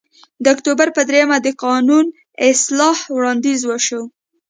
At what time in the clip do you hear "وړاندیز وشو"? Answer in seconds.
3.15-4.01